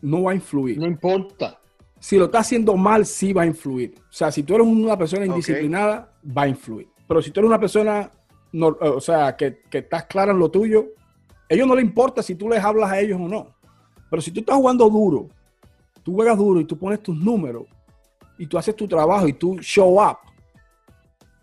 [0.00, 0.78] no va a influir.
[0.78, 1.60] No importa.
[2.02, 3.94] Si lo estás haciendo mal, sí va a influir.
[3.96, 6.88] O sea, si tú eres una persona indisciplinada, va a influir.
[7.06, 8.10] Pero si tú eres una persona,
[8.80, 10.88] o sea, que, que estás clara en lo tuyo,
[11.48, 13.54] a ellos no les importa si tú les hablas a ellos o no.
[14.10, 15.28] Pero si tú estás jugando duro,
[16.02, 17.66] tú juegas duro y tú pones tus números
[18.36, 20.16] y tú haces tu trabajo y tú show up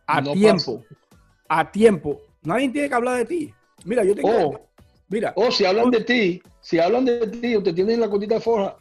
[0.06, 0.84] a tiempo,
[1.48, 3.54] a tiempo, Nadie tiene que hablar de ti.
[3.86, 4.30] Mira, yo tengo.
[4.30, 4.70] Oh,
[5.10, 5.34] mira.
[5.36, 8.10] O oh, si hablan de ti, si hablan de ti o te tienen en la
[8.10, 8.78] cotita de forja,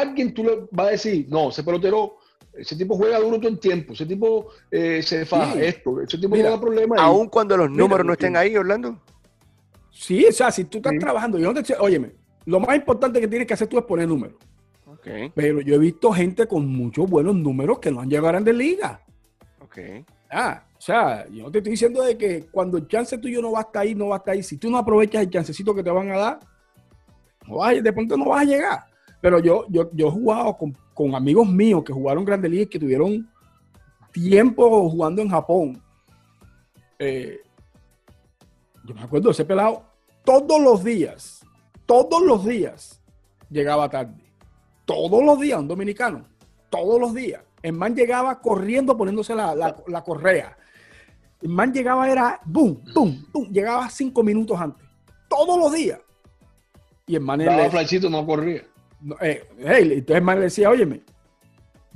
[0.00, 2.16] alguien tú le va a decir, no, ese pelotero,
[2.52, 6.36] ese tipo juega duro todo el tiempo, ese tipo eh, se faja esto, ese tipo
[6.36, 6.96] no da problema.
[6.98, 9.00] Aún cuando los números no estén ahí, Orlando.
[9.90, 12.12] Sí, o sea, si tú estás trabajando, yo no te óyeme,
[12.46, 14.36] lo más importante que tienes que hacer tú es poner números.
[14.86, 15.32] Okay.
[15.34, 18.54] Pero yo he visto gente con muchos buenos números que no han llegado a grandes
[18.54, 19.00] ligas.
[19.60, 19.78] Ok.
[20.30, 23.52] Ah, o sea, yo no te estoy diciendo de que cuando el chance tuyo no
[23.52, 24.42] va a estar ahí, no va a estar ahí.
[24.42, 26.40] Si tú no aprovechas el chancecito que te van a dar,
[27.46, 28.84] no de pronto no vas a llegar.
[29.22, 33.30] Pero yo, yo, yo he jugado con, amigos míos que jugaron Grandes Ligas que tuvieron
[34.12, 35.82] tiempo jugando en Japón.
[36.98, 37.40] Eh,
[38.84, 39.84] yo me acuerdo de ese pelado
[40.24, 41.46] todos los días,
[41.86, 43.00] todos los días
[43.48, 44.22] llegaba tarde.
[44.84, 46.26] Todos los días, un dominicano,
[46.68, 47.42] todos los días.
[47.62, 50.58] El man llegaba corriendo poniéndose la, la correa.
[51.40, 54.86] El man llegaba, era boom, boom, boom, llegaba cinco minutos antes,
[55.28, 56.00] todos los días.
[57.06, 57.46] Y el man le,
[58.10, 58.62] no corría.
[59.20, 61.02] Eh, entonces el man le decía, óyeme,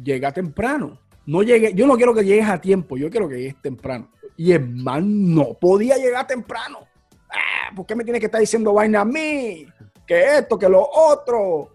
[0.03, 0.99] llega temprano.
[1.27, 4.11] No llegue, yo no quiero que llegues a tiempo, yo quiero que llegues temprano.
[4.37, 6.81] Y el man no podía llegar temprano.
[7.29, 9.67] Ah, ¿Por qué me tiene que estar diciendo vaina a mí?
[10.07, 11.73] que esto, que lo otro.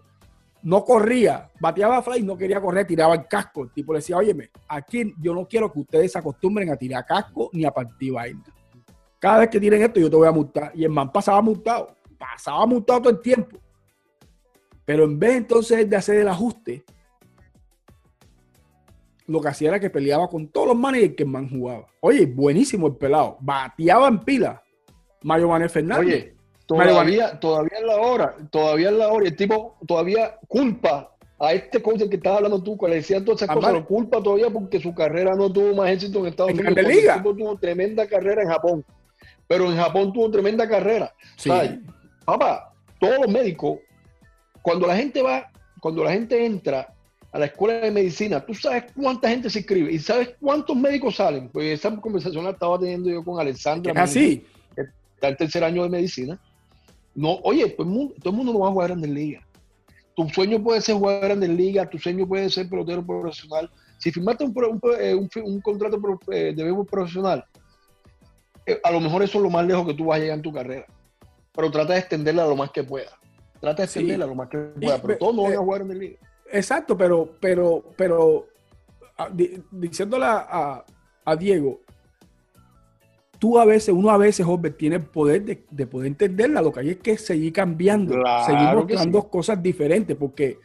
[0.64, 3.64] No corría, bateaba fly, no quería correr, tiraba el casco.
[3.64, 7.04] El tipo le decía, óyeme, aquí yo no quiero que ustedes se acostumbren a tirar
[7.04, 8.44] casco ni a partir vaina.
[9.18, 10.70] Cada vez que tiren esto, yo te voy a multar.
[10.74, 13.58] Y el man pasaba multado, pasaba multado todo el tiempo.
[14.84, 16.84] Pero en vez entonces de hacer el ajuste,
[19.26, 21.86] lo que hacía era que peleaba con todos los managers que el man jugaba.
[22.00, 23.36] Oye, buenísimo el pelado.
[23.40, 24.62] Bateaba en pila.
[25.22, 26.06] Mario Manuel Fernández.
[26.06, 26.34] Oye,
[26.66, 29.26] todavía, todavía es la hora, todavía es la hora.
[29.26, 33.42] El tipo todavía culpa a este coach que estaba hablando tú, que le decían todas
[33.42, 36.76] esas cosas, lo culpa todavía porque su carrera no tuvo más éxito en Estados Unidos.
[36.76, 38.84] El tipo tuvo tremenda carrera en Japón.
[39.48, 41.12] Pero en Japón tuvo tremenda carrera.
[41.36, 41.50] Sí.
[42.24, 43.78] papá, todos los médicos,
[44.62, 46.94] cuando la gente va, cuando la gente entra
[47.32, 51.16] a la escuela de medicina, tú sabes cuánta gente se inscribe y sabes cuántos médicos
[51.16, 51.48] salen.
[51.48, 53.92] Pues esa conversación la estaba teniendo yo con Alexandra.
[54.02, 54.44] así.
[55.14, 56.40] Está el tercer año de medicina.
[57.14, 59.40] No, oye, todo el mundo, todo el mundo no va a jugar en liga.
[60.14, 63.70] Tu sueño puede ser jugar en liga, tu sueño puede ser pelotero profesional.
[63.98, 65.98] Si firmaste un, un, eh, un, contrato
[66.30, 67.44] eh, de béisbol profesional,
[68.66, 70.42] eh, a lo mejor eso es lo más lejos que tú vas a llegar en
[70.42, 70.86] tu carrera.
[71.54, 73.10] Pero trata de extenderla lo más que pueda.
[73.62, 75.00] Trata de extenderla lo más que pueda.
[75.00, 76.18] Pero todos no van a jugar en la liga.
[76.50, 78.48] Exacto, pero, pero, pero,
[79.16, 79.30] ah,
[79.70, 80.84] diciéndole a,
[81.38, 81.80] Diego,
[83.38, 86.60] tú a veces, uno a veces, Robert, tiene el poder de, poder entenderla.
[86.60, 90.58] Lo que hay es que seguir cambiando, seguir mostrando cosas diferentes, porque,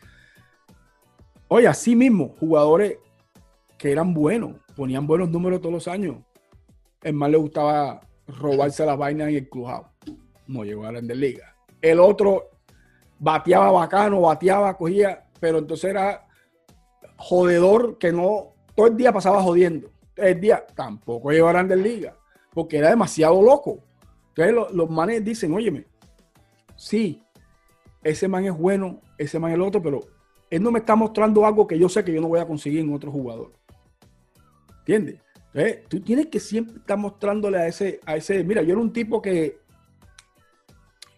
[1.50, 2.98] oye, así mismo, jugadores
[3.78, 6.16] que eran buenos, ponían buenos números todos los años.
[7.04, 9.86] El más le gustaba robarse las vainas en el clubhouse.
[10.48, 11.56] No llegó a la Liga.
[11.80, 12.57] El otro
[13.19, 16.27] bateaba bacano, bateaba, cogía pero entonces era
[17.15, 19.89] jodedor que no, todo el día pasaba jodiendo.
[20.15, 22.15] El día tampoco llegó a Grandes Ligas,
[22.53, 23.80] porque era demasiado loco.
[24.30, 25.86] Entonces los, manes dicen, óyeme,
[26.75, 27.23] sí,
[28.03, 30.01] ese man es bueno, ese man es el otro, pero
[30.49, 32.82] él no me está mostrando algo que yo sé que yo no voy a conseguir
[32.82, 33.51] en otro jugador.
[34.80, 35.19] ¿Entiendes?
[35.53, 38.93] Entonces, tú tienes que siempre estar mostrándole a ese, a ese, mira, yo era un
[38.93, 39.60] tipo que,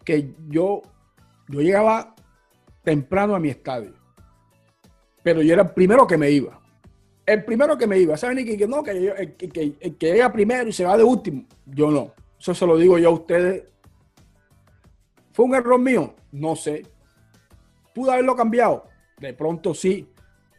[0.04, 0.82] que yo,
[1.50, 2.16] yo llegaba
[2.84, 4.00] temprano a mi estadio
[5.24, 6.60] pero yo era el primero que me iba.
[7.26, 8.18] El primero que me iba.
[8.18, 8.44] ¿Saben?
[8.46, 11.46] Que, que no, que, el, que, llega primero y se va de último.
[11.66, 12.14] Yo no.
[12.40, 13.64] Eso se lo digo yo a ustedes.
[15.32, 16.16] ¿Fue un error mío?
[16.32, 16.86] No sé.
[17.94, 18.88] ¿Pude haberlo cambiado?
[19.20, 20.08] De pronto sí.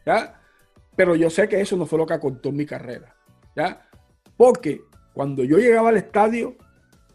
[0.05, 0.39] ¿Ya?
[0.95, 3.15] Pero yo sé que eso no fue lo que acortó mi carrera.
[3.55, 3.89] ¿Ya?
[4.37, 4.81] Porque
[5.13, 6.55] cuando yo llegaba al estadio,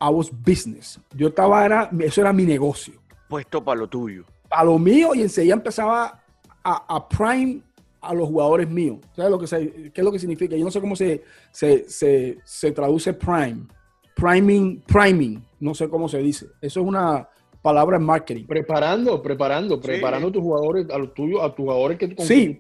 [0.01, 1.01] I was business.
[1.15, 3.06] Yo estaba, era, eso era mi negocio.
[3.29, 4.25] Puesto para lo tuyo.
[4.49, 6.23] Para lo mío y enseguida empezaba
[6.63, 7.61] a, prime
[8.01, 8.99] a los jugadores míos.
[9.15, 10.57] ¿Sabes lo que qué es lo que significa?
[10.57, 13.67] Yo no sé cómo se, se, traduce prime.
[14.15, 16.47] Priming, priming, no sé cómo se dice.
[16.61, 17.29] Eso es una
[17.61, 18.47] palabra en marketing.
[18.47, 22.59] Preparando, preparando, preparando a tus jugadores, a los tuyos, a tus jugadores que tú Sí,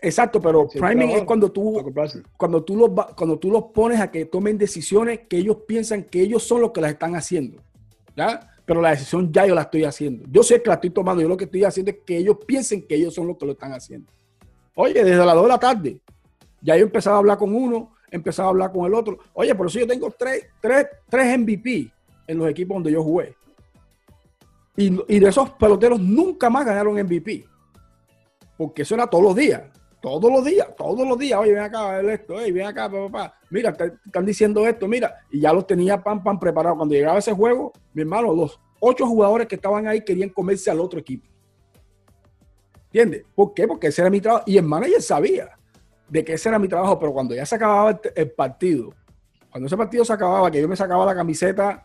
[0.00, 1.84] exacto, pero priming es cuando tú,
[2.36, 6.22] cuando tú, los, cuando tú los pones a que tomen decisiones que ellos piensan que
[6.22, 7.60] ellos son los que las están haciendo.
[8.16, 8.48] ¿Ya?
[8.68, 10.26] Pero la decisión ya yo la estoy haciendo.
[10.30, 12.86] Yo sé que la estoy tomando, yo lo que estoy haciendo es que ellos piensen
[12.86, 14.12] que ellos son los que lo están haciendo.
[14.74, 16.00] Oye, desde las 2 de la tarde,
[16.60, 19.20] ya yo empezaba a hablar con uno, empezaba a hablar con el otro.
[19.32, 21.90] Oye, por eso yo tengo tres, tres, tres MVP
[22.26, 23.34] en los equipos donde yo jugué.
[24.76, 27.46] Y, y, de esos peloteros nunca más ganaron MVP.
[28.58, 29.62] Porque eso era todos los días.
[30.08, 31.38] Todos los días, todos los días.
[31.38, 33.34] Oye, ven acá, esto, oye, ven acá, papá.
[33.50, 35.14] Mira, están diciendo esto, mira.
[35.30, 36.76] Y ya los tenía pan, pan preparado.
[36.76, 40.80] Cuando llegaba ese juego, mi hermano, los ocho jugadores que estaban ahí querían comerse al
[40.80, 41.28] otro equipo.
[42.84, 43.26] ¿Entiendes?
[43.34, 43.68] ¿Por qué?
[43.68, 44.44] Porque ese era mi trabajo.
[44.46, 45.50] Y el manager sabía
[46.08, 48.94] de que ese era mi trabajo, pero cuando ya se acababa el, partido,
[49.50, 51.84] cuando ese partido se acababa, que yo me sacaba la camiseta,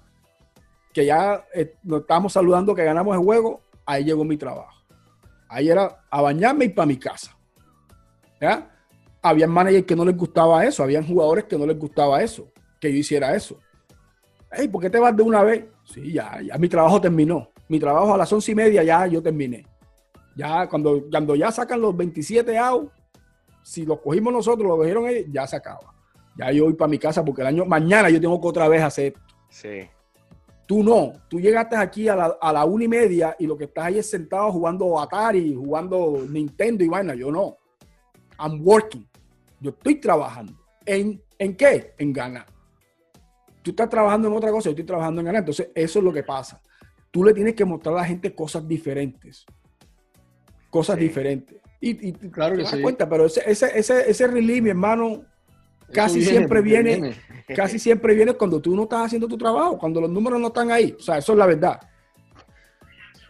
[0.94, 4.82] que ya eh, nos estábamos saludando que ganamos el juego, ahí llegó mi trabajo.
[5.50, 7.38] Ahí era a bañarme y para mi casa.
[8.44, 8.70] ¿Ya?
[9.22, 12.92] Habían managers que no les gustaba eso, habían jugadores que no les gustaba eso, que
[12.92, 13.58] yo hiciera eso.
[14.52, 15.64] Hey, ¿por qué te vas de una vez?
[15.86, 17.50] Sí, ya, ya mi trabajo terminó.
[17.70, 19.66] Mi trabajo a las once y media ya yo terminé.
[20.36, 22.92] Ya cuando, cuando ya sacan los 27 out,
[23.64, 25.96] si los cogimos nosotros, lo cogieron ellos, ya se acaba.
[26.38, 28.84] Ya yo voy para mi casa porque el año mañana yo tengo que otra vez
[28.84, 29.22] hacer esto.
[29.50, 29.88] Sí.
[30.66, 33.66] Tú no, tú llegaste aquí a la, a la una y media y lo que
[33.66, 37.16] estás ahí es sentado jugando Atari, jugando Nintendo y vaina.
[37.16, 37.63] Yo no.
[38.40, 39.08] I'm working.
[39.60, 40.54] Yo estoy trabajando.
[40.86, 41.94] ¿En, ¿En qué?
[41.98, 42.46] En ganar.
[43.62, 45.40] Tú estás trabajando en otra cosa, yo estoy trabajando en ganar.
[45.40, 46.62] Entonces, eso es lo que pasa.
[47.12, 49.46] Tú le tienes que mostrar a la gente cosas diferentes.
[50.70, 51.62] Cosas diferentes.
[51.80, 55.26] Y, claro que te das cuenta, pero ese, ese, ese, ese release, mi hermano,
[55.92, 57.14] casi siempre viene,
[57.56, 60.72] casi siempre viene cuando tú no estás haciendo tu trabajo, cuando los números no están
[60.72, 60.96] ahí.
[60.98, 61.80] O sea, eso es la verdad.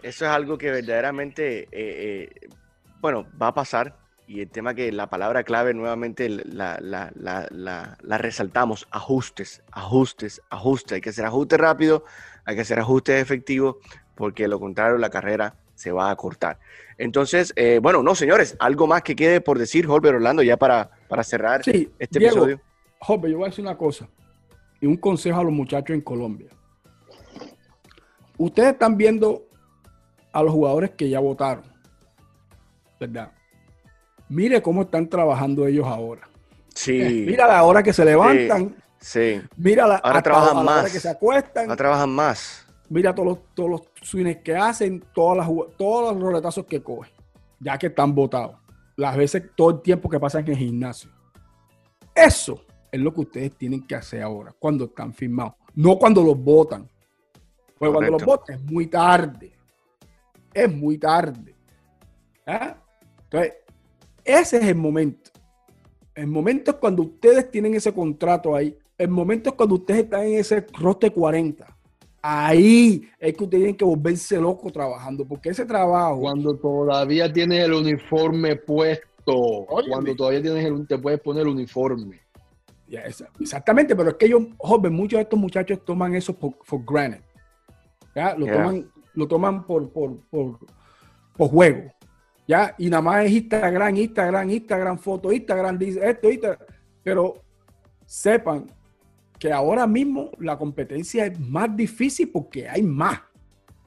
[0.04, 2.30] eso es algo que verdaderamente, eh, eh,
[3.02, 4.03] bueno, va a pasar.
[4.28, 7.48] Y el tema que la palabra clave nuevamente la, la, la,
[8.02, 10.94] la, resaltamos, ajustes, ajustes, ajustes.
[10.94, 12.06] Hay que hacer ajustes rápido,
[12.46, 13.76] hay que hacer ajustes efectivos,
[14.16, 16.58] porque lo contrario la carrera se va a cortar.
[16.98, 20.90] Entonces, eh, bueno, no, señores, algo más que quede por decir, Holber Orlando, ya para,
[21.10, 22.62] para cerrar este episodio.
[23.00, 24.08] Holber, yo voy a decir una cosa
[24.80, 26.50] y un consejo a los muchachos en Colombia.
[28.38, 29.48] Ustedes están viendo
[30.32, 31.66] a los jugadores que ya votaron,
[33.00, 33.32] ¿verdad?
[34.30, 36.28] Mire cómo están trabajando ellos ahora.
[36.74, 37.24] Sí.
[37.28, 38.76] Mira la hora que se levantan.
[39.00, 39.42] Sí.
[39.58, 40.92] Mira la, ahora trabajan más.
[40.92, 41.66] que se acuestan.
[41.66, 42.66] Ahora trabajan más.
[42.90, 45.48] Mira todos los, todos los swings que hacen, todas las,
[45.78, 47.12] todos los roletazos que cogen,
[47.60, 48.56] ya que están votados.
[48.96, 51.10] Las veces, todo el tiempo que pasan en el gimnasio.
[52.14, 52.62] Eso
[52.92, 55.56] es lo que ustedes tienen que hacer ahora, cuando están firmados.
[55.74, 56.88] No cuando los votan.
[57.78, 59.58] Porque cuando los votan es muy tarde.
[60.54, 61.56] Es muy tarde.
[62.46, 62.76] ¿Ah?
[63.24, 63.54] Entonces,
[64.24, 65.32] ese es el momento.
[66.16, 68.78] El momento es cuando ustedes tienen ese contrato ahí.
[68.98, 71.66] El momento es cuando ustedes están en ese roster 40.
[72.22, 76.20] Ahí es que ustedes tienen que volverse locos trabajando, porque ese trabajo.
[76.20, 82.22] Cuando todavía tienes el uniforme puesto, cuando todavía tienes el, te puedes poner el uniforme.
[83.40, 86.54] exactamente, pero es que ellos, joven, muchos de estos muchachos toman eso por,
[86.86, 87.22] granted.
[88.38, 90.60] Lo, toman, lo toman por, por, por,
[91.36, 91.92] por juego.
[92.48, 92.76] ¿Ya?
[92.78, 96.60] Y nada más es Instagram, Instagram, Instagram, foto, Instagram, dice esto, Instagram.
[97.04, 97.44] Pero
[98.06, 98.72] sepan
[99.40, 103.20] que ahora mismo la competencia es más difícil porque hay más.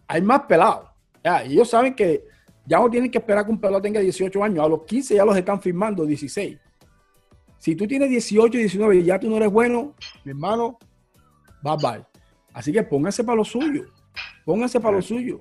[0.06, 0.88] Hay más pelados.
[1.24, 1.44] ¿ya?
[1.44, 2.24] Y ellos saben que
[2.66, 4.64] ya no tienen que esperar que un pelado tenga 18 años.
[4.64, 6.58] A los 15 ya los están firmando, 16.
[7.58, 9.94] Si tú tienes 18, 19 y ya tú no eres bueno,
[10.24, 10.78] mi hermano,
[11.62, 12.04] bye bye.
[12.52, 13.84] Así que pónganse para lo suyo.
[14.44, 15.40] Pónganse para lo suyo.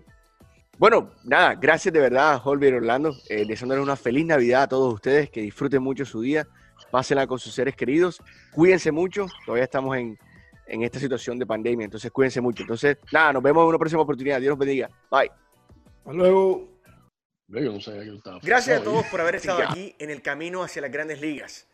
[0.78, 3.16] Bueno, nada, gracias de verdad, Holber Orlando.
[3.30, 6.46] Eh, deseándoles una feliz Navidad a todos ustedes, que disfruten mucho su día,
[6.92, 8.22] pásenla con sus seres queridos,
[8.52, 10.18] cuídense mucho, todavía estamos en,
[10.68, 12.64] esta situación de pandemia, entonces cuídense mucho.
[12.64, 14.42] Entonces, nada, nos vemos en una próxima oportunidad.
[14.42, 14.90] Dios los bendiga.
[15.10, 15.32] Bye.
[16.00, 16.68] Hasta luego.
[18.42, 21.68] Gracias a todos por haber estado aquí en el camino hacia las grandes ligas.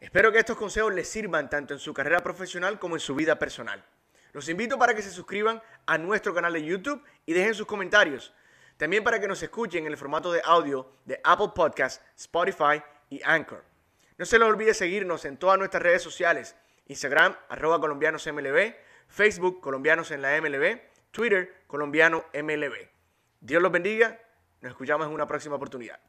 [0.00, 3.38] Espero que estos consejos les sirvan tanto en su carrera profesional como en su vida
[3.38, 3.84] personal.
[4.32, 8.32] Los invito para que se suscriban a nuestro canal de YouTube y dejen sus comentarios.
[8.76, 13.22] También para que nos escuchen en el formato de audio de Apple Podcasts, Spotify y
[13.24, 13.64] Anchor.
[14.18, 16.56] No se les olvide seguirnos en todas nuestras redes sociales,
[16.86, 18.74] Instagram, arroba colombianosmlb,
[19.08, 22.88] Facebook, colombianos en la MLB, Twitter, colombiano MLB.
[23.40, 24.20] Dios los bendiga,
[24.60, 26.00] nos escuchamos en una próxima oportunidad.